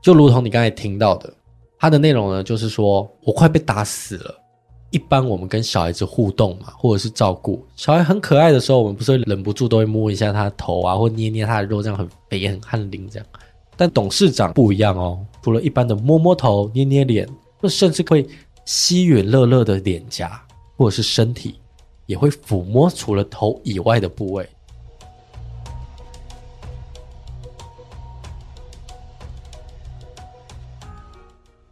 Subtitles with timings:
[0.00, 1.30] 就如同你刚才听到的，
[1.78, 4.34] 它的内容呢，就是说我快被打死了。
[4.90, 13.26] 一般我们跟小孩子互动嘛，或者是照顾小孩很可爱的时候，我们不是会忍不住都会摸一下他的头啊，或捏捏他的肉，这样很肥很汗淋这样。
[13.76, 17.28] 但董事长不一样哦，除了一般的摸摸头、捏捏脸，
[17.60, 18.26] 或甚至会
[18.64, 20.42] 吸吮乐乐的脸颊
[20.76, 21.60] 或者是身体，
[22.06, 24.48] 也会抚摸除了头以外的部位。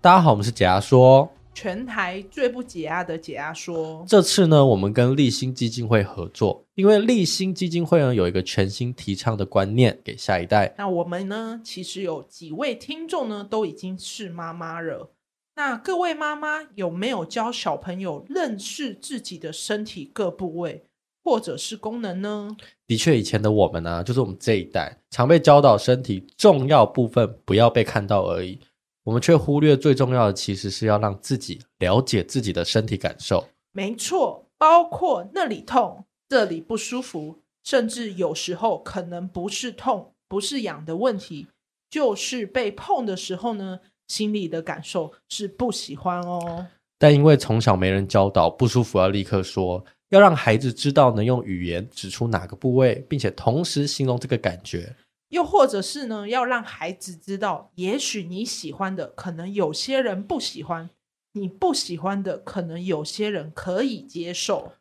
[0.02, 4.04] 大家好，我们是解压说，全台最不解压的解压说。
[4.06, 10.74] 这次呢，我们跟立新基金会合作，因为立新基金会呢有一个全新提倡的观念给下一代。
[10.76, 15.10] 那我们呢，其实有几位听众呢，都已经是妈妈了。
[15.54, 20.84] 那各位妈妈有没有教小朋友认识自己的身体各部位
[21.24, 22.54] 或者是功能呢？
[22.86, 28.60] 的确，以前的我们呢，就是我们这一代常被教导身体重要部分不要被看到而已。
[29.06, 33.46] 我们却忽略最重要的，其实是要让自己了解自己的身体感受。
[33.70, 41.46] 没错，包括那里痛、这里不舒服，甚至有时候可能不是痛、不是痒的问题，
[41.88, 46.66] 就是被碰的时候呢，心里的感受是不喜欢哦。
[46.98, 54.92] 但因为从小没人教导，不舒服要立刻说，要让孩子知道能用语言指出哪个部位，并且同时形容这个感觉。
[55.28, 60.88] 又或者是呢，要让孩子知道，也许你喜欢的，可能有些人不喜欢；
[61.32, 64.72] 你不喜欢的，可能有些人可以接受。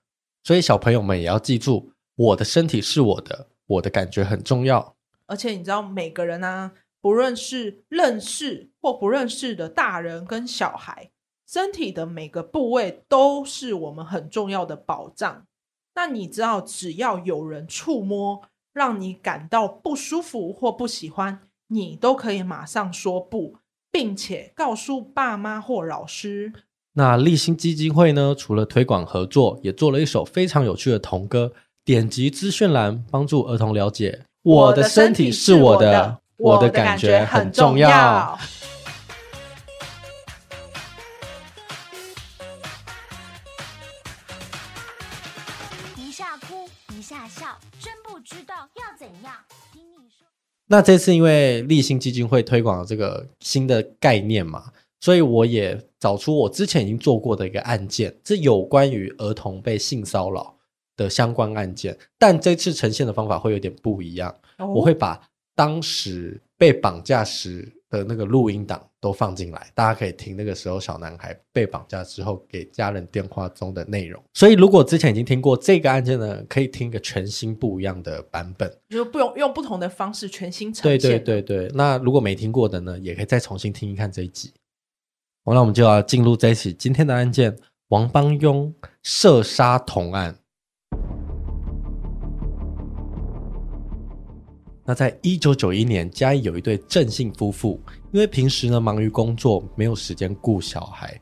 [0.43, 4.95] 所以小朋友们也要记住，我的身体是我的，我的感觉很重要。
[5.25, 11.09] 而且你知道，每个人啊，不论是认识或不认识的大人跟小孩，
[11.47, 15.47] 身体的每个部位都是我们很重要的保障。
[15.95, 18.43] 那你知道，只要有人触摸，
[18.75, 23.55] 让你感到不舒服或不喜欢，你都可以马上说不，
[23.89, 26.51] 并且告诉爸妈或老师。
[26.97, 28.35] 那立新基金会呢？
[28.37, 31.53] 除了推广合作，也做了一首非常有趣的童歌。
[31.85, 38.37] 点击资讯栏，帮助儿童了解我的身体是我的，我的感觉很重要。
[47.05, 47.59] 下笑。
[48.25, 49.35] 知道要怎样？
[49.71, 50.25] 听你说。
[50.65, 60.57] 那这次因为立新基金会推广了这个新的概念嘛，所以我也找出我之前已经做过的一个案件，是有关于儿童被性骚扰
[60.97, 61.95] 的相关案件。
[62.17, 65.21] 但这次呈现的方法会有点不一样，哦、我会把
[65.53, 74.21] 当时被绑架时的那个录音档都放进来，大家可以听那个时候小男孩被绑架之后给家人电话中的内容。
[74.33, 80.99] 所以，如果之前已经听过这个案件呢，可以听一个全新不一样的版本，就不用用不同的方式全新呈现。
[80.99, 84.51] 对对对对，那如果没听过的呢，也可以再重新听一看这一集。
[85.43, 87.55] 好，那我们就要进入这一起今天的案件——
[87.89, 90.35] 王邦庸射杀同案。
[94.85, 97.81] 那在一九九一年，嘉义有一对郑姓夫妇，
[98.11, 101.19] 因为平时呢忙于工作，没有时间顾小孩，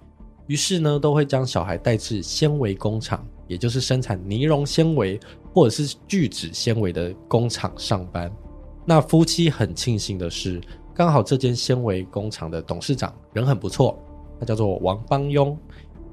[0.48, 5.18] 于是呢都会将小孩带至纤维工厂，也就是生产尼龙纤维
[5.54, 8.30] 或者是聚酯纤维的工厂上班。
[8.86, 10.60] 那夫妻很庆幸的是，
[10.94, 13.98] 刚好这间纤维工厂的董事长人很不错，
[14.40, 15.56] 他叫做王邦庸。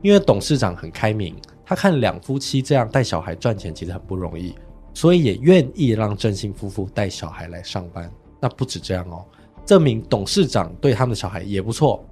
[0.02, 1.34] 因为董事长很开明，
[1.64, 4.54] 他看两夫妻这样带小孩赚钱其实很不容易。
[4.92, 8.10] 所以也愿意让郑姓夫妇带小孩来上班。
[8.40, 9.24] 那不止这样哦，
[9.66, 12.04] 证明董事长对他们的小孩也不错。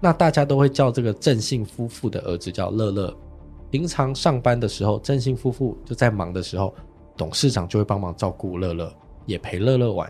[0.00, 3.16] 那大家都会叫这个郑姓夫妇的儿子叫乐乐。
[3.70, 6.74] 平常上班的时候，郑兴夫妇就在忙的时候，
[7.16, 8.92] 董事长就会帮忙照顾乐乐，
[9.24, 10.08] 也陪乐乐玩。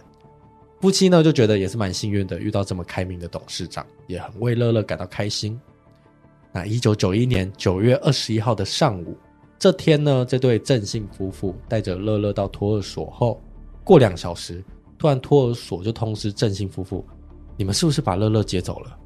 [0.80, 5.58] 夫妻呢就觉得也是蛮幸运的，遇到这么开明的董事长，也很为乐乐感到开心。
[6.52, 9.16] 那一九九一年九月二十一号的上午。
[9.58, 13.40] 这天呢，这对郑姓夫妇带着乐乐到托儿所后，
[13.82, 14.62] 过两小时，
[14.98, 17.04] 突然托儿所就通知郑姓夫妇
[17.56, 18.98] ：“你们是不是把乐乐接走了？”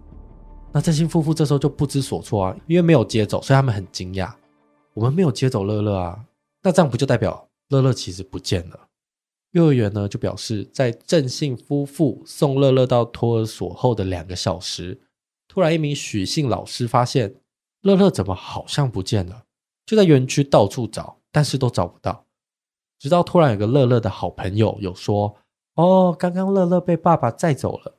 [0.72, 4.32] 那郑姓夫妇这时候就不知所措啊，因为没有接走，所以他们很惊讶
[4.94, 6.24] ：“我们没有接走乐乐啊，
[6.62, 8.88] 那这样不就代表乐乐其实不见了？”
[9.52, 15.00] 幼儿园呢就表示，在郑姓夫妇送乐乐到托儿所后的两个小时，
[15.48, 17.34] 突然一名许姓老师发现
[17.82, 19.42] 乐乐怎么好像不见了。
[19.86, 22.26] 就在园区到处找，但是都找不到。
[22.98, 25.36] 直到突然有个乐乐的好朋友有说
[25.74, 27.96] ：“哦，刚刚乐乐被爸爸载走了。”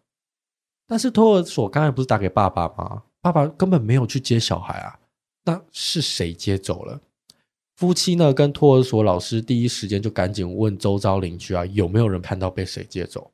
[0.88, 3.04] 但是托儿所刚才不是打给爸爸吗？
[3.22, 5.00] 爸爸根本没有去接小孩啊，
[5.46, 7.02] 那是谁接走了？
[7.76, 8.32] 夫妻呢？
[8.32, 13.32] 跟托儿所老师第一时间就赶紧问周遭邻居啊，有没有人看到被谁接走？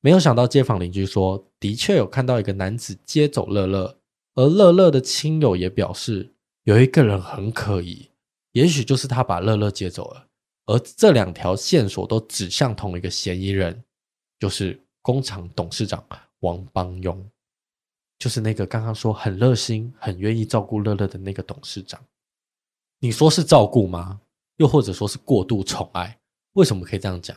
[0.00, 3.96] 没有想到街坊邻居说，的确有看到一个男子接走乐乐，
[4.34, 6.33] 而乐乐的亲友也表示，
[6.64, 8.08] 有一个人很可疑，
[8.52, 10.26] 也许就是他把乐乐接走了。
[10.64, 13.84] 而这两条线索都指向同一个嫌疑人，
[14.38, 16.02] 就是工厂董事长
[16.40, 17.22] 王邦庸，
[18.18, 22.02] 就是那个刚刚说很热心、很愿意照顾乐乐的那个董事长。
[22.98, 24.22] 你说是照顾吗？
[24.56, 26.18] 又或者说是过度宠爱？
[26.54, 27.36] 为什么可以这样讲？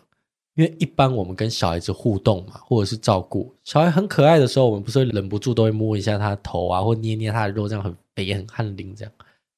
[0.57, 9.13] 因为一般我们跟小孩子互动嘛，或者是照顾小孩很可爱的时候，我们不是会忍不住都会摸一下他的头啊，或捏捏他的肉，这样很肥很汗淋这样。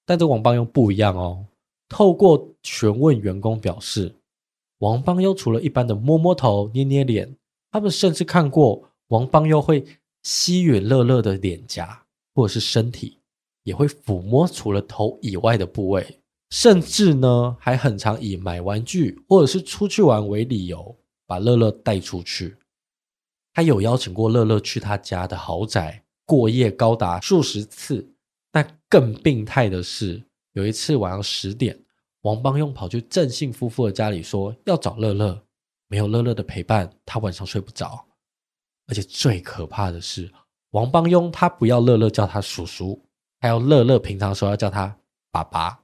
[0.05, 1.45] 但这王邦庸不一样哦。
[1.87, 4.13] 透过询问员工表示，
[4.79, 7.33] 王邦庸除了一般的摸摸头、捏捏脸，
[7.71, 9.85] 他们甚至看过王邦庸会
[10.23, 12.03] 吸吮乐乐的脸颊
[12.35, 13.15] 或者是身体。
[13.63, 16.18] 也会抚摸除了头以外的部位，
[16.49, 20.97] 甚至呢还很常以买玩具或者是出去玩为理由，
[21.27, 22.57] 把乐乐带出去。
[23.53, 28.13] 他有邀请过乐乐去他家的豪宅过夜，高达数十次。
[28.51, 30.23] 但更病态的是，
[30.53, 31.79] 有一次晚上十点，
[32.21, 35.39] 王邦庸跑去郑姓夫妇的家里说要找乐乐，
[35.87, 38.03] 没有乐乐的陪伴，他晚上睡不着。
[38.87, 40.31] 而且最可怕的是，
[40.71, 42.99] 王邦庸他不要乐乐叫他叔叔。
[43.39, 44.97] 还要乐乐平常说要叫他
[45.31, 45.79] 爸爸，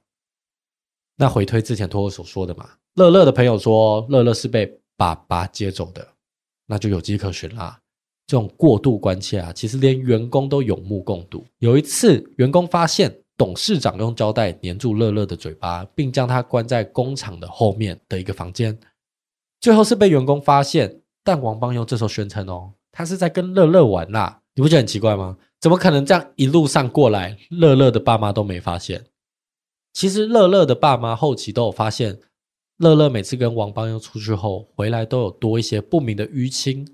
[1.16, 6.06] 那回推之前托儿所说的嘛，乐乐的朋友说乐乐是被爸爸接走的，
[6.66, 7.78] 那就有迹可循啦。
[8.26, 11.44] 这种过度关切啊，其实连员工都有目共睹。
[11.58, 18.76] 有一次，员工发现董事长用胶带粘住乐乐的嘴巴，并将他关在工厂的后面的一个房间，
[19.60, 21.00] 最后是被员工发现。
[21.22, 25.36] 但王邦用这时候宣称哦，他是在跟乐乐玩啦，你不觉得很奇怪吗？
[25.60, 29.04] 怎么可能这样一路上过来，乐乐的爸妈都没发现？
[29.96, 32.20] 其实乐乐的爸妈后期都有发现，
[32.76, 36.86] 乐乐每次跟王邦用出去后回来都有多一些不明的淤青。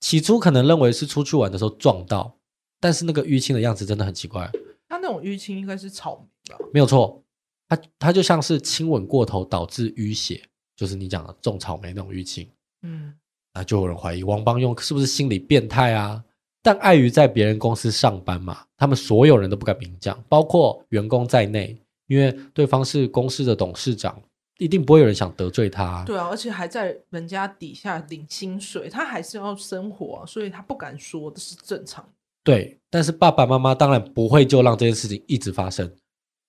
[0.00, 2.36] 起初可能认为是出去玩的时候撞到，
[2.80, 4.50] 但是那个淤青的样子真的很奇怪。
[4.88, 6.58] 他那种淤青应该是草莓吧？
[6.74, 7.22] 没有错，
[7.68, 10.42] 他他就像是亲吻过头导致淤血，
[10.74, 12.44] 就是你讲的种草莓那种淤青。
[12.82, 13.14] 嗯，
[13.54, 16.24] 那就有人怀疑王邦用是不是心理变态啊？
[16.60, 24.20] 但碍于在别人公司上班嘛，他们所有人都不敢明讲，包括员工在内，因为对方是公司的董事长，
[24.58, 26.04] 一定不会有人想得罪他。
[26.04, 32.06] 对啊，而且还在人家底下领薪水，他还是要生活，所以他不敢说，这是正常。
[32.42, 35.90] 对，但是爸爸妈妈当然不会就让这件事情一直发生，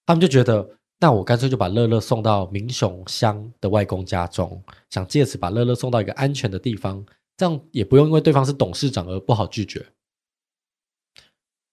[0.05, 0.67] 他们就觉得，
[0.97, 9.85] 那我干脆就把乐乐送到明雄乡的外公家中，想借此把乐乐送到一个安全的地方，这样也不用因为对方是董事长而不好拒绝。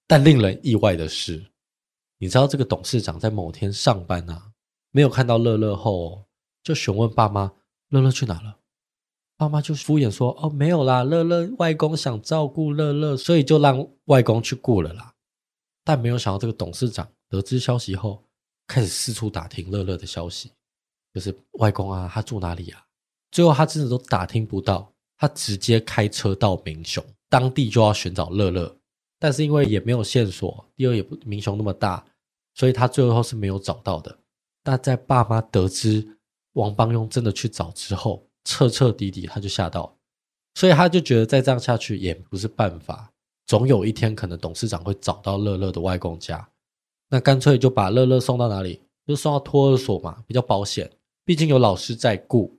[0.09, 1.44] 但令人意外的是，
[2.19, 4.53] 你知道这个董事长在某天上班啊，
[4.91, 6.25] 没有看到乐乐后，
[6.63, 7.53] 就询问爸妈
[7.91, 8.59] ：“乐乐去哪了？”
[9.37, 15.13] 爸妈就敷衍说：“哦，没有啦，乐乐外公想照顾乐乐，所以就让外公去顾了啦。”
[15.85, 18.25] 但没有想到，这个董事长得知消息后，
[18.67, 20.51] 开始四处打听乐乐的消息，
[21.12, 22.83] 就是外公啊，他住哪里啊？
[23.31, 28.75] 最后他真的都打听不到，他直接开车到民雄，当地就要寻找乐乐。
[29.19, 32.05] 但是因为也没有线索，第二也不民雄那么大，
[32.57, 34.19] 所以他最后是没有找到的。
[34.65, 36.19] 但在爸妈得知
[36.55, 39.97] 王邦庸真的去找之后，彻彻底底他就吓到，
[40.55, 43.13] 所以他就觉得再这样下去也不是办法，
[43.47, 46.49] 总有一天可能董事长会找到乐乐的外公家，
[47.11, 50.91] 那干脆就把乐乐送到哪里，就送到托儿所嘛，比较保险，
[51.25, 52.59] 毕竟有老师在顾。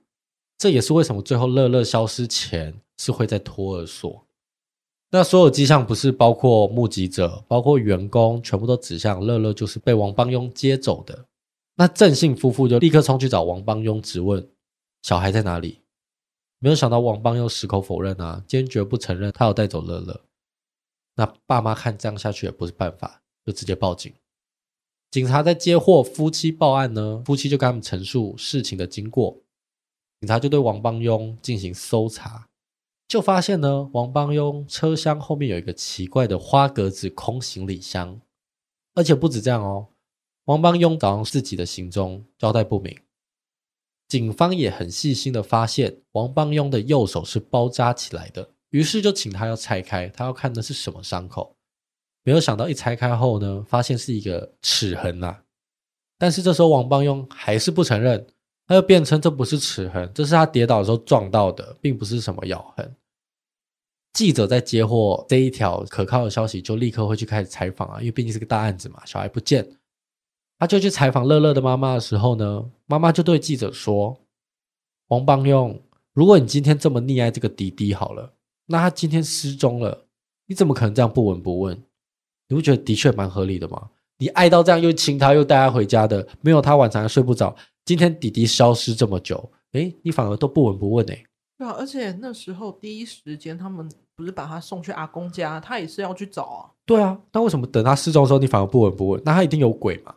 [0.56, 4.26] 这也是为什么最后乐乐消失前是会在托儿所。
[5.10, 11.24] 那所有迹象不是包括目击者，包括员工，全部都指向乐乐就是被王邦庸接走的。
[11.76, 14.46] 那郑姓夫妇就立刻冲去找王邦庸，质问
[15.02, 15.80] 小孩在哪里。
[16.58, 20.20] 没有想到王邦庸矢口否认啊，坚决不承认他有带走乐乐。
[21.14, 24.12] 那爸妈看这样下去也不是办法，就直接报警。
[25.10, 29.38] 警察在接获夫妻报案呢，夫妻就跟他们陈述事情的经过，
[30.20, 32.47] 警察就对王邦庸进行搜查。
[33.08, 38.20] 就发现呢，王邦庸车厢后面有一个奇怪的花格子空行李箱，
[38.94, 39.88] 而且不止这样哦，
[40.44, 42.94] 王邦庸早上自己的行踪交代不明。
[44.08, 51.56] 警方也很细心的发现，王邦庸的右手是包扎起来的，于是就请他要拆开，他要看的是什么伤口。
[52.24, 55.44] 没有想到一拆开后呢，发现是一个齿痕、啊。
[56.18, 58.26] 但是这时候王邦庸还是不承认，
[58.68, 62.94] 他就辩称这不是齿痕，这是他跌倒的时候撞到的，并不是什么咬痕。
[64.12, 69.66] 记者在接获这一条可靠的消息，就立刻会去开始采访啊，因为毕竟是个大案子嘛，小孩不见。
[70.58, 74.20] 他就去采访乐乐的妈妈的时候呢，妈妈就对记者说
[75.08, 75.80] ：“王邦用，
[76.12, 78.34] 如果你今天这么溺爱这个弟弟好了，
[78.66, 80.06] 那他今天失踪了，
[80.46, 81.80] 你怎么可能这样不闻不问？
[82.48, 83.88] 你不觉得的确蛮合理的吗？
[84.18, 87.54] 你爱到这样，又亲他，又带他回家的，没有他晚上睡不着。
[87.88, 91.24] 今天弟弟消失这么久，哎，你反而都不闻不问哎。
[91.56, 96.70] 对啊，而且那时候第一时间他们不是把他送去阿公家，他也是要去找啊。
[96.84, 99.22] 对啊，那为什么等他失踪的时候，你反而不闻不问？
[99.24, 100.14] 那他一定有鬼嘛？”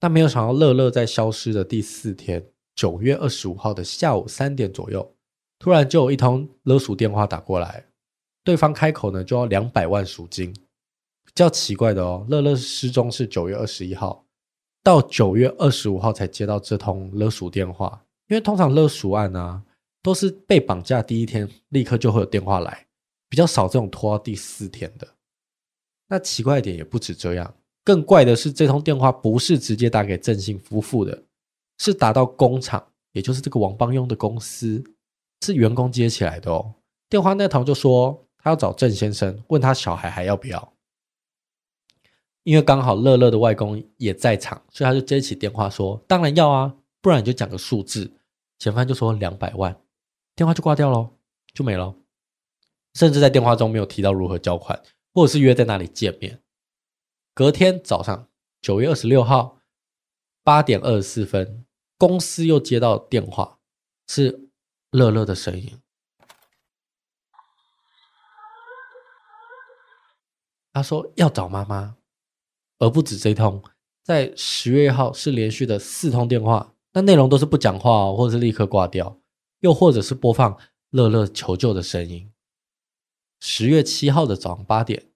[0.00, 2.42] 但没有想到，乐乐在消失的第四天，
[2.74, 5.14] 九月二十五号的下午三点左右，
[5.58, 7.84] 突然就有一通勒索电话打过来，
[8.42, 10.50] 对方开口呢就要两百万赎金。
[11.26, 14.24] 比较奇怪的哦，乐乐失踪是九月二十一号，
[14.82, 18.04] 到九月二十五号才接到这通勒索电话。
[18.28, 19.62] 因为通常勒索案啊，
[20.02, 22.86] 都是被绑架第一天立刻就会有电话来，
[23.28, 25.06] 比较少这种拖到第四天的。
[26.08, 27.54] 那奇怪一点也不止这样。
[27.82, 31.24] 更怪的是，这通电话不是直接打给郑姓夫妇的，
[31.78, 34.84] 是打到工厂，也就是这个王邦庸的公司，
[35.44, 36.74] 是员工接起来的哦。
[37.08, 40.72] 电话那头就说他要找郑先生，问他小孩还要不要。
[42.42, 48.16] 因为刚好乐乐的外公也在场，所以他就接起电话说：“当然要啊，不然你就讲个数字。”
[48.58, 49.80] 嫌犯就说两百万，
[50.36, 51.10] 电话就挂掉了，
[51.54, 51.94] 就没了，
[52.92, 54.82] 甚至在电话中没有提到如何交款，
[55.14, 56.42] 或者是约在哪里见面。
[57.32, 58.28] 隔天早上，
[58.60, 59.60] 九月二十六号
[60.44, 61.64] 八点二十四分，
[61.96, 63.58] 公司又接到电话，
[64.06, 64.50] 是
[64.90, 65.80] 乐乐的声音。
[70.74, 71.96] 他说要找妈妈，
[72.80, 73.62] 而不止这通，
[74.02, 79.18] 在十月一号是连续的四通电话，那内容都是不讲话，或者是立刻挂掉，
[79.60, 80.58] 又或者是播放
[80.88, 82.32] 乐乐求救的声音。
[83.38, 85.06] 十月七号的早上八点。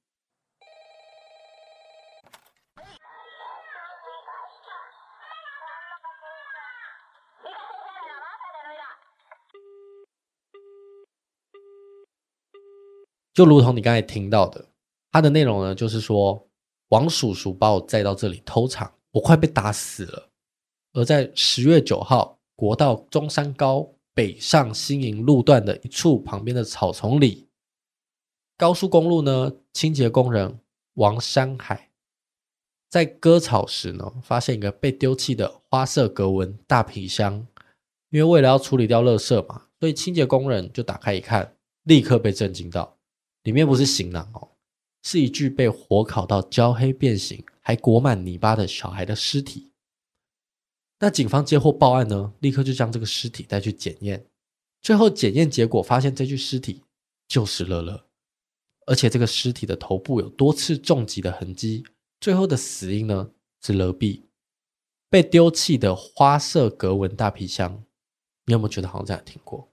[13.32, 14.68] 就如同你刚才听到的，
[15.10, 16.46] 它的内容呢，就是说
[16.94, 20.30] 王叔叔把我载到这里偷藏，我快被打死了。
[20.92, 27.48] 而在十月九号，国道中山高北上新营路段的一处旁边的草丛里，
[28.56, 30.60] 高速公路呢，清洁工人
[30.94, 31.90] 王山海
[32.88, 37.44] 在割草时呢，发现一个被丢弃的花色格纹大皮箱，
[38.10, 42.96] 因为为了要处理掉垃圾嘛，所以清洁工人就打开一看，立刻被震惊到。
[43.42, 44.48] 里面不是行囊哦，
[45.04, 49.70] 是一具被火烤到焦黑变形、还裹满泥巴的小孩的尸体。
[50.98, 54.26] 那警方接获报案呢，立刻就将这个尸体带去检验。
[54.80, 56.82] 最后检验结果发现，这具尸体
[57.28, 58.06] 就是乐乐，
[58.86, 61.84] 而且这个尸体的头部有多次重击的痕迹。
[62.18, 63.30] 最后的死因呢
[63.62, 64.22] 是勒毙。
[65.10, 67.84] 被丢弃的花色格纹大皮箱，
[68.46, 69.70] 你有没有觉得好像在哪听过？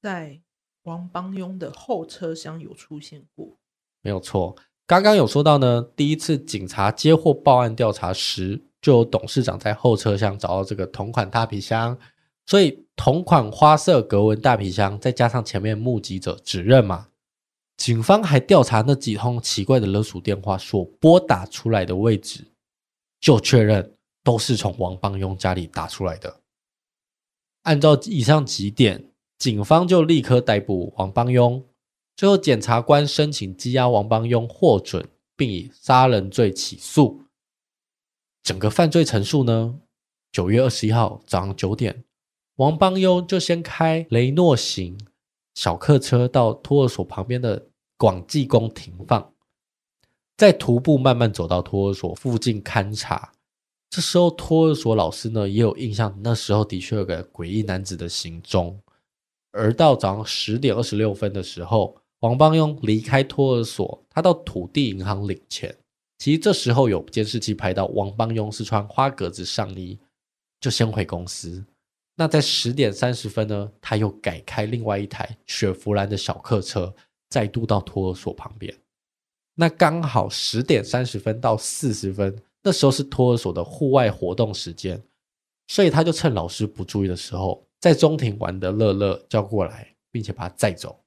[0.00, 0.40] 在。
[0.84, 3.58] 王邦庸的后车厢有出现过，
[4.06, 4.54] 没有错。
[4.86, 11.98] 刚刚有说到呢，第一次警察接获报案调查时，就有董事长在后车厢找到这个同款大皮箱，
[12.46, 17.08] 所以同款花色格纹大皮箱，再加上前面目击者指认嘛，
[17.76, 22.44] 警方还调查那几通奇怪的勒索电话所拨打出来的位置，
[23.20, 26.42] 就确认都是从王邦庸家里打出来的。
[27.62, 29.10] 按照以上几点。
[29.38, 31.62] 警方就立刻逮捕王邦庸，
[32.16, 35.06] 最后检察官申请羁押王邦庸获准，
[35.36, 37.20] 并以杀人罪起诉。
[38.42, 39.78] 整个犯罪陈述呢，
[40.32, 42.04] 九月二十一号早上九点，
[42.56, 44.98] 王邦庸就先开雷诺型
[45.54, 47.66] 小客车到托儿所旁边的
[47.98, 49.34] 广济宫停放，
[50.38, 53.32] 再徒步慢慢走到托儿所附近勘察。
[53.90, 58.80] 这时候托儿所老师呢也有印象，那时候的确有个诡异男子的行踪。
[59.52, 65.72] 而到早上十点二十六分的时候，王邦庸离开托儿所，他到土地银行领钱。
[66.18, 69.96] 其实这时候有监视器拍到王邦庸是穿花格子上衣，
[70.60, 71.64] 就先回公司。
[72.16, 76.92] 那在十点三十分呢，他又改开另外一台雪佛兰的小客车，
[77.30, 78.74] 再度到托儿所旁边。
[79.54, 85.00] 那刚好十点三十分到四十分，那时候是托儿所的户外活动时间，
[85.68, 87.64] 所以他就趁老师不注意的时候。
[87.78, 90.98] 在中庭玩的乐乐叫过来，并且把他载走，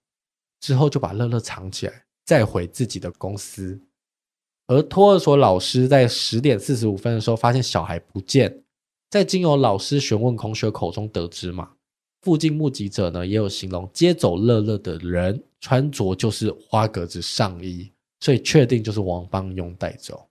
[0.60, 3.82] 之后就把乐乐藏起来，再回自己的公司。
[4.68, 8.64] 而托儿所老师在十点四十五分的时候发现小孩不见，
[9.10, 11.72] 在经由老师询问同学口中得知嘛，
[12.22, 20.28] 附近目击者呢也有形容接走乐乐的人穿着就是花格子上衣，所以确定就是王邦庸带走。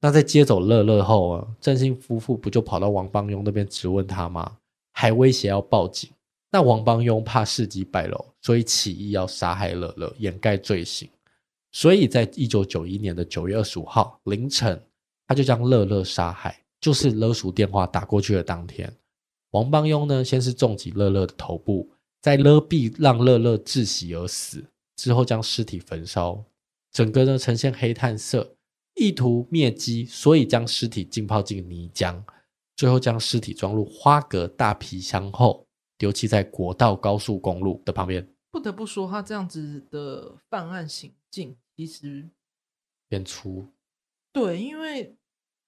[0.00, 4.56] 那在接走乐乐后啊，郑兴夫妇不就跑到王邦庸那边质问他吗？
[4.92, 6.10] 还威胁要报警。
[6.50, 11.08] 那王邦庸怕事迹败露，所以起意要杀害乐乐，掩盖罪行。
[11.72, 14.82] 所以在一九九一年的九月二十五号凌晨，
[15.26, 16.62] 他就将乐乐杀害。
[16.80, 18.96] 就是勒赎电话打过去的当天，
[19.50, 21.90] 王邦庸呢，先是重击乐乐的头部，
[22.22, 24.64] 再勒毙让乐乐窒息而死，
[24.94, 26.44] 之后将尸体焚烧，
[26.92, 28.54] 整个呢呈现黑炭色，
[28.94, 32.22] 意图灭迹，所以将尸体浸泡进泥浆，
[32.76, 35.66] 最后将尸体装入花格大皮箱后，
[35.98, 38.26] 丢弃在国道高速公路的旁边。
[38.50, 42.30] 不得不说，他这样子的犯案行径其实
[43.08, 43.66] 变粗。
[44.32, 45.16] 对，因为。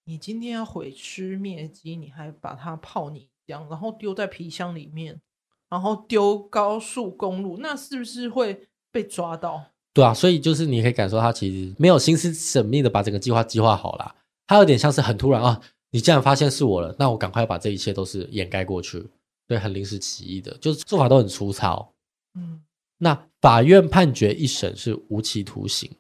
[0.04, 5.20] 你今天要毁尸灭迹，你还把它泡泥浆，然后丢在皮箱里面，
[5.68, 9.66] 然后丢高速公路，那是不是会被抓到？
[9.94, 14.12] 对啊，所以就是你可以感受他其实没有心思缜密的把整个计划计划好啦，
[14.48, 15.60] 他有点像是很突然啊，
[15.90, 19.06] 你既然发现是我了，那我赶快把这一切都是掩盖过去，
[19.50, 21.92] 对，很临时起意的，就是做法都很粗糙。
[22.36, 22.62] 嗯，
[22.98, 25.90] 那法院判决一审是无期徒刑，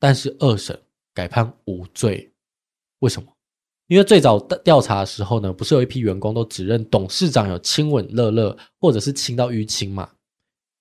[0.00, 0.76] 但是二审
[1.14, 2.32] 改判无罪，
[2.98, 3.28] 为什么？
[3.86, 10.10] 因为最早调查的时候呢，不是有一批员工都指认董事长有亲吻乐乐，或者是亲到淤青嘛？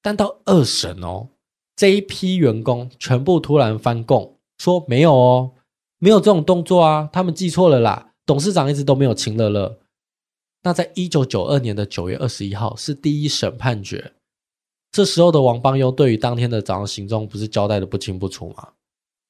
[0.01, 1.29] 但到二审哦，
[1.75, 5.51] 这一批员工全部突然翻供，说没有哦，
[5.99, 9.77] 没有这种动作啊，他们记错了啦，董事长一直都没有亲乐乐。
[10.63, 14.13] 那在一九九二年的九月二十一号是第一审判决，
[14.91, 18.69] 这时候的王邦庸对于当天的早上行踪不是交代的不清不楚吗？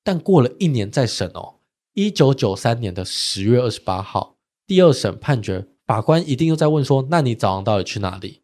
[0.04, 1.56] 但过了一年再审哦。
[1.94, 8.42] 一九九三年的十月二十八号，第二审判决，法官一定又在问说：“那你早上到底去哪里？”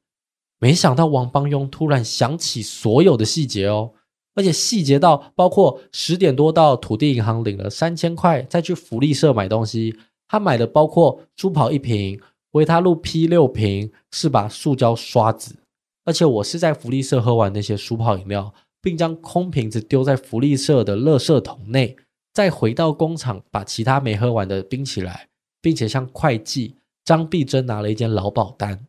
[0.59, 3.93] 没想到王邦庸突然想起所有的细节哦，
[4.33, 9.97] 而且细节到包括十点多到土地银行领了三千块，再去福利社买东西。
[10.27, 12.19] 他买的包括舒跑一瓶、
[12.55, 15.57] 维他露 P 六瓶，是把塑胶刷子。
[16.05, 21.97] 而且我是在福利社喝完那些舒泡饮料，并将空瓶子丢在福利社的垃圾桶内。
[22.33, 25.27] 再回到工厂，把其他没喝完的冰起来，
[25.61, 28.85] 并且向会计张碧珍拿了一间劳保单。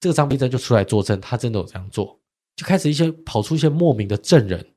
[0.00, 2.18] 这个张碧珍就出来作证，他真的有这样做。
[2.56, 4.72] 就开始一些跑出一些莫名的证人，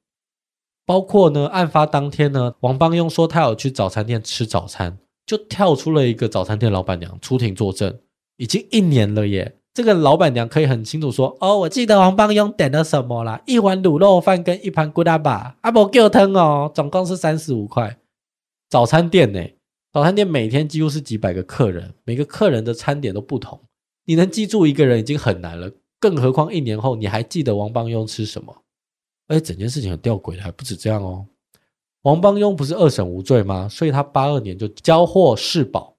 [0.85, 7.97] 包括呢，案发当天呢，王邦庸说他有去早餐店吃早餐，就跳出了一个早餐店老板娘出庭作证。
[8.37, 17.97] 已经一年了耶，这个老板娘可以很清楚说：“哦，我记得王邦庸点了什么啦，一碗卤肉饭跟一盘咕哒吧，阿伯给我汤哦，总共是三十五块。”
[18.69, 19.41] 早餐店呢？
[19.93, 23.61] 早餐店每天几乎是几百个客人，每个客人的餐点都不同。
[24.05, 28.53] 你能记住一个人已经很难了，更何况一年后你还记得王邦庸吃什么？
[29.27, 31.25] 而且整件事情很吊诡的，还不止这样哦。
[32.01, 33.69] 王邦庸不是二审无罪吗？
[33.69, 35.94] 所以他八二年就交货释保，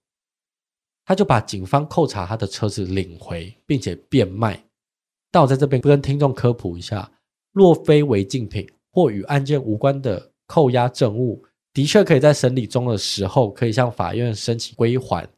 [1.07, 4.63] 他就把警方扣查他的车子领回，并且变卖。
[5.31, 7.11] 但我在这边跟听众科普一下：
[7.53, 11.45] 若非违禁品或与案件无关的扣押证物。
[11.73, 15.29] 的确可以在审理中的时候，可以向法院申请归还。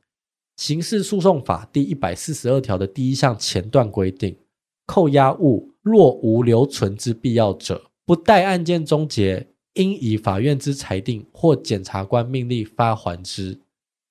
[0.57, 4.39] 刑事诉讼法第一百四十二条的第一项前段规定，
[4.87, 13.61] 扣押物若无留存之必要者，不待案件终结，应以法院之裁定或检察官命令发还之。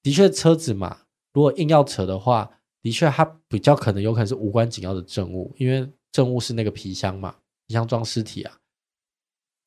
[0.04, 0.98] 的确，车子嘛，
[1.38, 2.50] 如果硬要扯的话，
[2.82, 7.36] 的确它比较可能有可能是无关紧要的证物，因为证物是那个皮箱嘛，
[7.68, 8.58] 皮箱装尸体啊。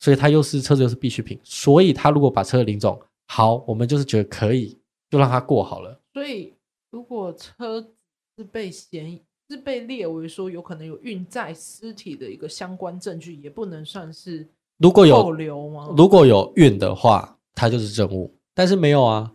[0.01, 4.77] 所以它又是车子又是必需品，所以他如果把车领走，好，我们就是觉得可以，
[5.11, 6.01] 就让他过好了。
[6.13, 6.53] 所以
[6.91, 7.95] 如果车子
[8.37, 14.45] 是被嫌疑是被列为说有可能有运载尸体的一个相关证据，也不能算是
[14.79, 15.95] 如果有吗？
[15.97, 19.33] 如果有运的话，它就是证物，但是没有啊，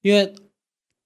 [0.00, 0.34] 因为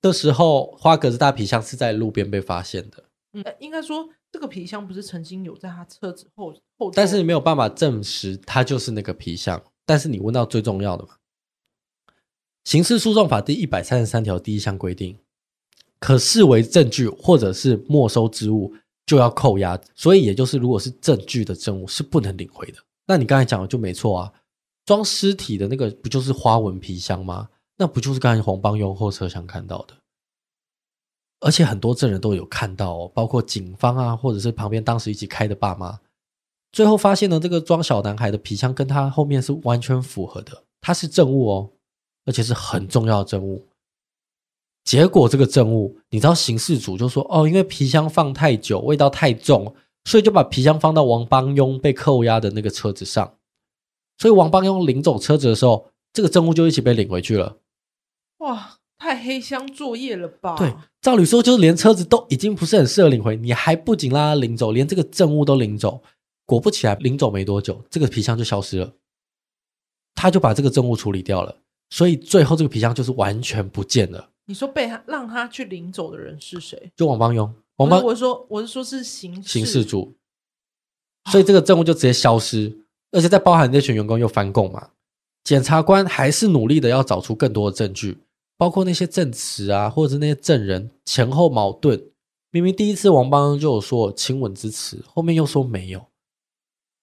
[0.03, 3.05] 的时候花格子大皮箱是在路边被发现的。
[3.33, 4.11] 嗯，应该说。
[4.33, 9.63] 这个皮箱不是曾经有在他车子后后，但是你没有办法证实它就是那个皮箱。
[9.85, 11.11] 但是你问到最重要的嘛，
[12.65, 15.19] 《刑事诉讼法》第一百三十三条第一项规定，
[16.01, 18.73] 可视为证据或者是没收之物
[19.05, 19.79] 就要扣押。
[19.95, 22.79] 所以也就是，如果是证据的证物是不能领回的。
[23.07, 24.33] 那你刚才讲的就没错啊，
[24.87, 27.51] 装尸体的那个不就是花纹皮箱吗？
[27.83, 29.95] 那不就是刚才黄邦庸后车厢看到的？
[31.41, 35.99] 而且很多证人都有看到哦，包括警方啊，或者是旁边当时一起开的爸妈，
[36.71, 41.71] 最后发现呢，这个装小男孩的皮箱跟他后面是完全符合的，它是证物哦，
[42.25, 43.67] 而且是很重要的证物。
[44.85, 53.37] 结果这个证物，你知道刑事组就说哦，因为皮箱放太久，味道太重，所以就把皮箱放到王邦庸被扣押的那个车子上。
[54.19, 57.57] 所以王邦庸领走车子的时候，这个证物就一起被领回去了。
[58.43, 60.57] 哇，太黑箱作业了吧？
[60.57, 66.03] 对，照理说就是连车子都已经不是很适合领回，你还不仅让他领走，连这个证物都领走。
[66.45, 68.93] 果不其然，领走没多久，这个皮箱就消失了。
[70.15, 71.57] 他就把这个证物处理掉了，
[71.91, 74.31] 所以最后这个皮箱就是完全不见了。
[74.47, 76.93] 你说被他让他去领走的人是谁？
[76.97, 77.49] 就王邦庸。
[77.77, 80.15] 王邦，我说我是说是刑刑事组，
[81.31, 84.91] 所以这个证物就直接消失，而且在包含这群员工又翻供嘛。
[85.45, 88.19] 检察官还是努力的要找出更多的证据，
[88.63, 92.01] 包括那些证词啊，或者是那些证人前后矛盾。
[92.53, 96.07] 明明第一次王邦就有说亲吻之词，后面又说没有。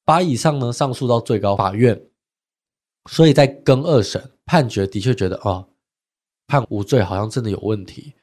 [0.06, 2.02] 把以上呢上诉到最高法院。
[3.10, 5.68] 所以在更二审判决的确觉得哦，
[6.48, 8.14] 判无罪好像真的有问题，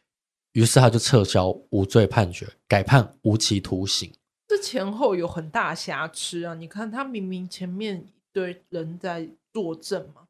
[0.52, 4.10] 于是他就撤销无罪判决，改判无期徒刑。
[4.48, 6.54] 这前后有很大瑕疵啊！
[6.54, 10.22] 你看他明明前面一堆人在作证嘛，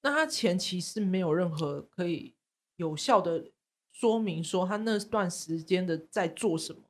[0.00, 2.33] 那他前期是没有任何可以
[2.76, 3.44] 有效的
[3.92, 6.80] 说明说他那段时间的在做什么，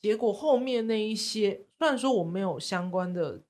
[0.00, 3.42] 结果后面那一些虽然说我没有相关的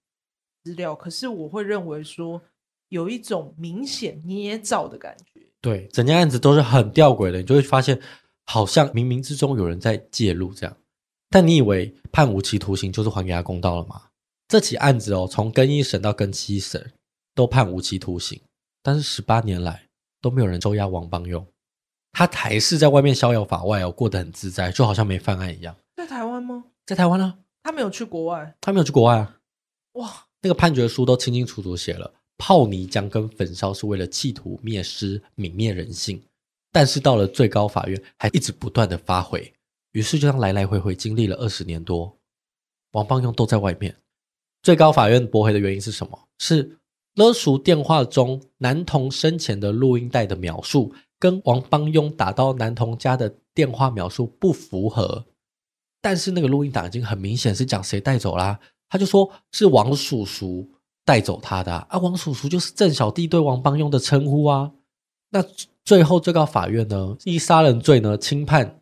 [0.63, 2.43] 资料，可是我会认为说。
[2.89, 8.01] 有一种明显捏造的感觉，对，整件案子都是很吊诡的，你就会发现
[8.45, 10.77] 好像冥冥之中有人在介入这样。
[11.29, 14.03] 但你以为判无期徒刑就是还给他公道了吗？
[14.47, 16.93] 这起案子哦，从更一审到更七审
[17.35, 18.41] 都判无期徒刑，
[18.85, 19.89] 但是十八年来
[20.21, 21.45] 都没有人收押王邦庸，
[22.17, 25.77] 他还是在外面逍遥法外哦，过得很自在，就好像没犯案一样。
[25.95, 26.65] 在台湾吗？
[26.87, 29.37] 在台湾啊，他没有去国外，他没有去国外啊。
[29.93, 32.11] 哇，那个判决书都清清楚楚写了。
[32.39, 36.23] 泡泥浆跟焚烧是为了企图灭尸、泯灭人性，
[36.73, 39.53] 但是到了最高法院，还一直不断的发回，
[39.93, 42.17] 于是就这样来来回回经历了二十年多，
[42.93, 43.95] 王邦用都在外面。
[44.63, 46.19] 最高法院驳回的原因是什么？
[46.39, 46.79] 是
[47.15, 55.27] 勒赎电话中男童生前的录音带的描述，跟王邦庸打到男童家的电话描述不符合，
[56.01, 60.71] 但是那个录音档已经很明显是讲谁带走啦，他就说是王叔叔。
[61.07, 64.73] 带走他的啊，王叔叔就是郑小弟对王邦庸的称呼啊。
[65.31, 65.41] 那
[65.85, 68.81] 最后最高法院呢，以杀人罪呢，轻判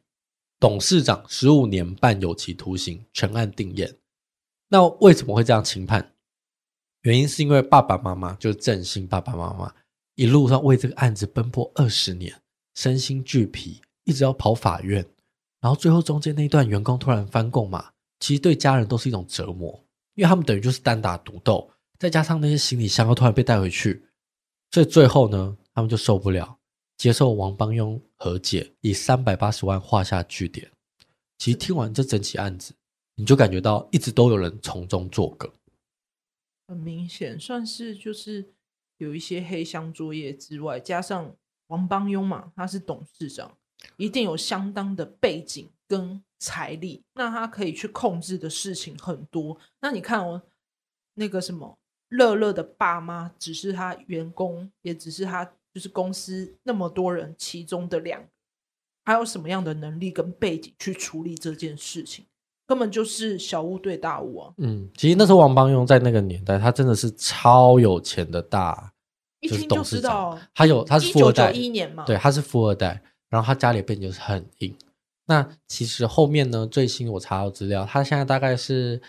[0.58, 3.94] 董事长十五年半有期徒刑，全案定谳。
[4.68, 6.14] 那为什么会这样轻判？
[7.02, 9.74] 原因是因为爸爸妈妈就是郑兴爸爸妈妈
[10.14, 12.40] 一路上为这个案子奔波二十年，
[12.74, 15.04] 身心俱疲，一直要跑法院，
[15.60, 19.72] 然后最后中间那一段员工突然翻供嘛，其实对家人都是一种折磨，
[20.14, 21.70] 因为他们等于就是单打独斗。
[21.98, 24.04] 再加上那些行李箱又突然被带回去，
[24.72, 26.58] 所以最后呢，他们就受不了，
[26.96, 30.70] 接受王邦庸和解，以三百八十万画下句点。
[31.38, 32.74] 其实听完这整起案子，
[33.14, 35.50] 你就感觉到一直都有人从中作梗，
[36.68, 38.53] 很明显算是就是
[38.98, 41.34] 有一些黑箱作业之外，加上
[41.68, 43.56] 王邦庸嘛，他是董事长，
[43.96, 49.58] 一定有相当的背景跟财力，那他可以去控制的事情很多。
[49.80, 50.42] 那你看哦，
[51.14, 51.78] 那个什么。
[52.10, 58.28] 乐乐的爸妈只是他员工，也只是他就是公司那么多人其中的两个，
[59.04, 62.26] 还有什么样的能力跟背景去处理这件事情？
[62.66, 64.52] 根本就是小巫对大巫啊！
[64.58, 68.92] 嗯，其实那时候王邦庸在那个年代，他真的是超有钱的大，
[69.40, 74.74] 一听就知道，他有他是富二代，一年嘛，对，他是富二代，然后他家里背景就是很硬。
[75.26, 79.00] 那其实后面呢，最新我查到资料，他现在大概是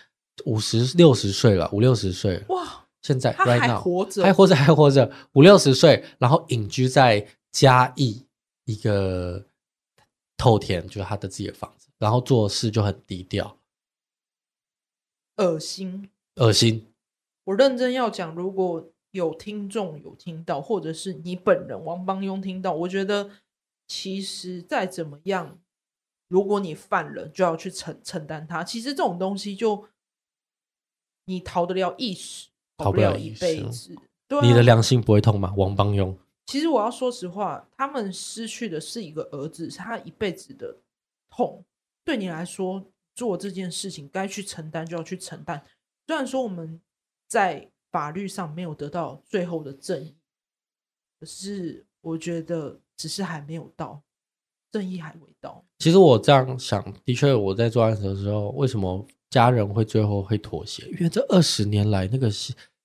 [0.44, 2.82] 五十六十岁了，五六十岁哇。
[3.02, 8.26] 现在他还活着，还活着，还活着，五六十岁，然后隐居在嘉义
[8.64, 9.40] 一个
[10.36, 13.58] 透田，就是他的自己的房子，然后做事就很低调，
[15.36, 16.86] 恶心，恶心。
[17.44, 23.30] 我认真要讲，如果有听众有听到，或者是你本人王邦庸听到，我觉得
[23.86, 25.58] 其实再怎么样，
[26.28, 28.64] 如果你犯了，就要去承承担它。
[28.64, 29.86] 其实这种东西就
[31.26, 32.48] 你逃得了一时。
[32.78, 33.96] 逃不了一辈子，
[34.28, 35.54] 对啊，你的良心不会痛吗？
[35.56, 40.76] 王邦庸，其实我要说实话，他们失去的是一个儿子，是他一辈子的
[41.30, 41.64] 痛。
[42.06, 45.62] 对你来说，做这件事情该去承担就要去承担。
[46.06, 46.80] 虽然说我们
[47.28, 50.16] 在法律上没有得到最后的正义，
[51.20, 54.02] 可是我觉得只是还没有到，
[54.72, 55.62] 正义还未到。
[55.80, 59.06] 其实我这样想，的确我在做案子的时候，为什么？
[59.28, 62.30] 家人会最后会妥协，因为这二十年来那个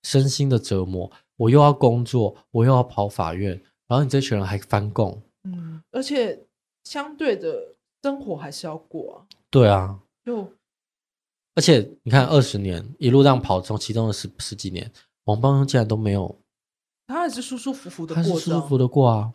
[0.01, 3.51] 身心的折磨，我又要工作，我又要跑法院，
[3.87, 6.43] 然后你这群人还翻供，嗯，而且
[6.83, 9.15] 相对的生活还是要过啊。
[9.49, 10.51] 对啊，就
[11.55, 14.91] 而且你看，二十年一路这样跑，从其中的十十几年，
[15.25, 16.39] 王邦兄竟然都没有，
[17.07, 19.33] 他还是舒舒服服的过，他是舒舒服的过啊。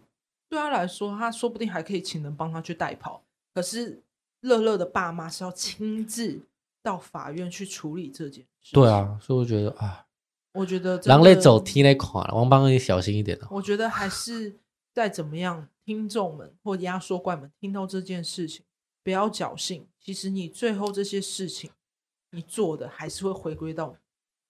[0.49, 3.23] 对他来说，他说不定还可以请人帮他去代跑。
[3.53, 4.03] 可是
[4.41, 6.41] 乐乐的爸妈是要亲自
[6.83, 8.73] 到法院去处理这件事。
[8.75, 10.07] 对啊，所以我觉得啊，
[10.55, 13.49] 我觉得狼类走踢那款，王邦你小心一点哦。
[13.51, 14.57] 我觉得还是
[14.95, 18.67] 再怎么样，听众们或压缩怪们听到这件事情，
[19.03, 19.89] 不要侥幸。
[19.99, 21.71] 其实你最后这些事情。
[22.31, 23.97] 你做的还是会回归到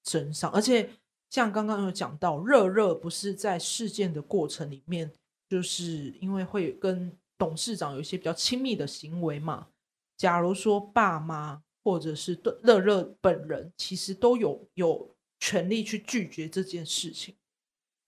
[0.03, 0.91] 身上，而且
[1.31, 5.13] 像刚刚有讲到，乐乐不是在事件的过程里面，
[5.49, 9.69] 就是因为会跟董事长有一些比较亲密的行为嘛。
[10.17, 17.37] 假如说爸妈或者是乐乐本人，其实都有有权利去拒绝这件事情。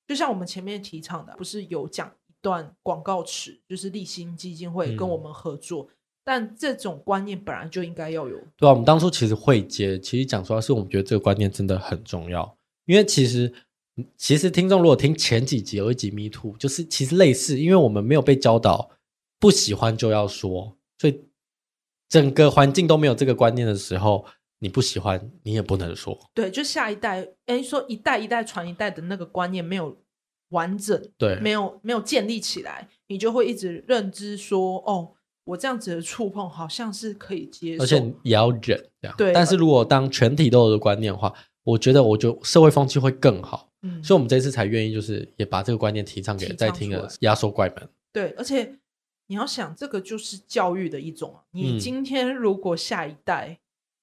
[0.08, 5.84] 就像我们前面提倡的，不是有讲段广告词，就是立新基金会跟我们合作。
[5.84, 5.94] 嗯
[6.28, 8.36] 但这种观念本来就应该要有。
[8.58, 12.54] 对啊，我们当初其实会接，其实讲实话是我们觉得这个观念真的很重要。
[12.84, 13.50] 因为其实，
[14.18, 18.90] 其实听众如果听前几集有一集 Me Too，就是其实类似，因为我们没有被教导
[19.40, 21.18] 不喜欢就要说，所以
[22.10, 24.26] 整个环境都没有这个观念的时候，
[24.58, 26.18] 你不喜欢你也不能说。
[26.34, 29.96] 对，就下一代，哎，说一代一代传一代的那个观念没有
[30.50, 35.14] 完整，对，没有没有建立起来，你就会一直认知说，哦。
[35.48, 38.60] 我这样子的触碰好像是可以接受，而且也要忍
[39.00, 39.14] 这样。
[39.16, 41.32] 对，但是如果当全体都有的观念的话，
[41.64, 43.70] 我觉得我就社会风气会更好。
[43.80, 47.88] 嗯，所以我们这次才愿意就是也把这个观念提倡给在听的压缩怪们。
[48.12, 48.74] 对，而且
[49.28, 51.34] 你要想，这个就是教育的一种。
[51.52, 53.58] 你今天如果下一代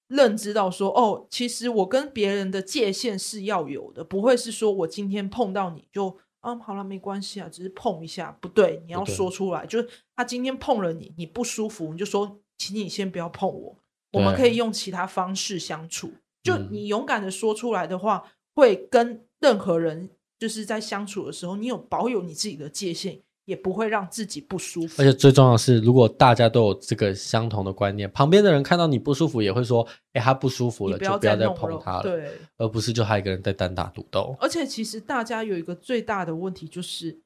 [0.07, 6.17] 认知到说，嗯、哦，其实我跟别人的界限是要有的，不会是说我今天碰到你就。
[6.45, 9.65] 嗯，好了，没关系啊，只是碰一下，不对，你要说出来。
[9.65, 13.75] 就是他今天碰了你，你不舒服，你就说，请你先不要碰我，
[14.13, 16.13] 我们可以用其他方式相处。
[16.43, 23.21] 就你勇敢的说出来的话，嗯，会跟任何人就是在相处的时候，你有保有你自己的界限。
[23.45, 34.35] 也不会让自己不舒服，而且最重要的是，如果大家都有这个相同的观念，旁边的人看到你不舒服，也会说：“哎，他不舒服了，就不要再碰他了。”对，而不是就他一个人在单打独斗。
[34.39, 37.19] 而且，其实大家有一个最大的问题，就是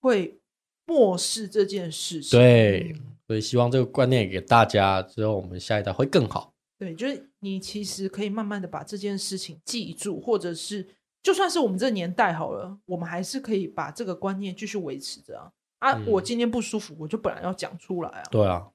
[0.00, 0.38] 会
[0.84, 2.38] 漠视这件事情。
[2.38, 2.94] 对，
[3.26, 6.52] 所以希望这个观念给大家之后，我们下一代会更好。
[6.78, 10.86] 对，就是你其实可以慢慢的把这件事情记住，或者是
[11.22, 15.50] 就算是我们这年代好了，我们还是可以把这个观念继续维持着啊。
[15.82, 18.22] 啊，我今天不舒服，我就本来要讲出来啊。
[18.30, 18.68] 对啊，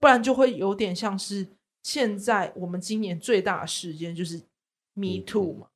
[0.00, 1.46] 不然就会有点像是
[1.82, 4.38] 现在我们今年最大的事件就是
[4.94, 5.66] Me Too 嘛。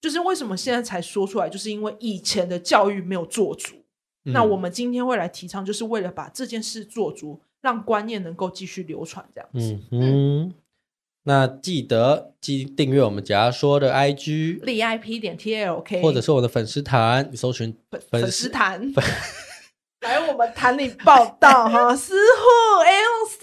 [0.00, 3.74] 就是为什么现在才说出来，就是因为以前的教育没有做足。
[4.24, 9.78] 那我们今天会来提倡，就是为了把这件事做足，让观念能够继续流传这样子。
[9.90, 10.54] 嗯，
[11.24, 17.76] 那记得记订阅我们假说的 IG VIP 点 TLK，或者是我的粉丝团，你搜寻
[18.10, 18.92] 粉丝团。
[20.06, 23.40] 来，我们谈你报道哈， 师傅，哎呦，师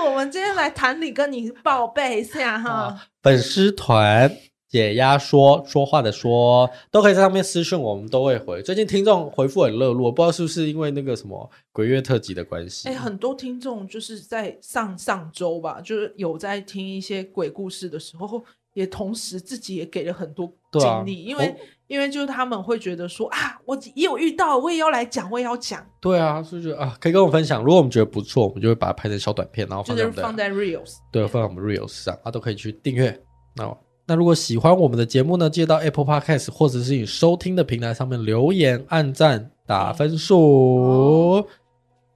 [0.00, 2.98] 傅，我们今天来谈你，跟你报备一下哈。
[3.22, 4.34] 粉丝团
[4.70, 8.62] 解压说说话的说，都可以在上面私讯，我们都会回。
[8.62, 12.88] 最近听众回复很热络，不知道是不是因为那个什么鬼月特辑的关系。
[12.88, 18.42] 哎，很多听众就是在上上周吧，就是有在听一些鬼故事的时候，
[18.72, 21.56] 也同时自己也给了很多经历，啊、因为。
[21.88, 25.82] 因为就是他们会觉得说啊，我也有遇到，我也要来讲，我也要讲。
[26.02, 27.64] 对啊，所以就啊，可以跟我分享。
[27.64, 33.18] 如果我们觉得不错，我们就会把它拍成小短片，然后放在放在 Reels，对，放在我们 Reels 上，啊，都可以去订阅。
[33.56, 33.74] 那
[34.06, 41.42] 那如果喜欢我们的节目呢，记得到 Apple Podcast 或者是你收听的平台上面留言、按赞、打分数。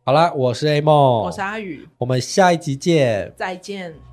[0.05, 4.12] 好啦，我是 A 梦，我是阿宇，我们下一集见，再见。